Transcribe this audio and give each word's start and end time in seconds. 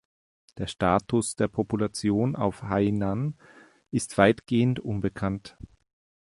Der 0.57 0.65
Status 0.65 1.35
der 1.35 1.47
Population 1.47 2.35
auf 2.35 2.63
Hainan 2.67 3.35
ist 3.91 4.17
weitgehend 4.17 4.79
unbekannt. 4.79 5.59